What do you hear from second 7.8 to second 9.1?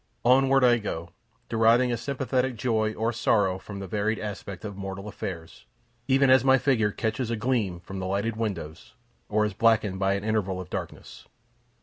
the lighted windows,